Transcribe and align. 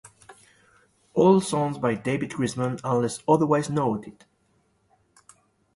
All 1.13 1.41
songs 1.41 1.77
by 1.77 1.93
David 1.93 2.31
Grisman 2.31 2.81
unless 2.83 3.21
otherwise 3.27 3.69
noted. 3.69 4.25